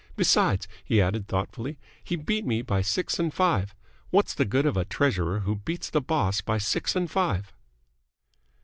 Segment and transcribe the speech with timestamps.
[0.15, 3.75] "Besides," he added, thoughtfully, "he beat me by six and five.
[4.09, 7.53] What's the good of a treasurer who beats the boss by six and five?"